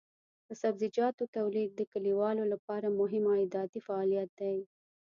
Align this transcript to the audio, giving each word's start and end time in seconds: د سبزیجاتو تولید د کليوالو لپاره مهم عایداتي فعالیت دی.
د 0.47 0.49
سبزیجاتو 0.61 1.23
تولید 1.37 1.69
د 1.75 1.81
کليوالو 1.91 2.43
لپاره 2.53 2.95
مهم 2.99 3.23
عایداتي 3.33 3.79
فعالیت 3.87 4.29
دی. 4.39 4.57